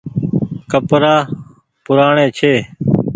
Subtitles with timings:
[0.71, 1.15] ڪپڙآ
[1.85, 2.53] پوُرآڻي ڇي۔